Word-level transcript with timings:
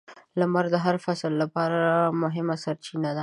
•لمر 0.39 0.65
د 0.73 0.75
هر 0.85 0.95
فصل 1.05 1.31
لپاره 1.43 1.81
مهمه 2.21 2.55
سرچینه 2.63 3.11
ده. 3.15 3.19